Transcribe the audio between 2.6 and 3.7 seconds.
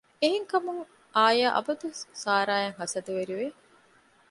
ހަސަދަވެރިވެ